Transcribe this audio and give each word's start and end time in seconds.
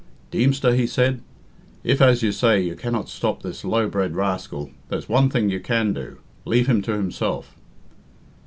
"Deemster," 0.31 0.73
he 0.73 0.87
said, 0.87 1.21
"if, 1.83 2.01
as 2.01 2.23
you 2.23 2.31
say, 2.31 2.59
you 2.59 2.73
cannot 2.75 3.07
stop 3.07 3.43
this 3.43 3.63
low 3.63 3.87
bred 3.87 4.15
rascal, 4.15 4.71
there's 4.89 5.07
one 5.07 5.29
thing 5.29 5.51
you 5.51 5.59
can 5.59 5.93
do 5.93 6.17
leave 6.43 6.65
him 6.65 6.81
to 6.81 6.93
himself." 6.93 7.55